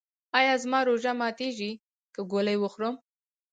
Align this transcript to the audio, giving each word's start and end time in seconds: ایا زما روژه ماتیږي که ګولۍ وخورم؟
ایا 0.39 0.53
زما 0.63 0.79
روژه 0.89 1.11
ماتیږي 1.19 1.71
که 2.13 2.21
ګولۍ 2.31 2.57
وخورم؟ 2.59 2.95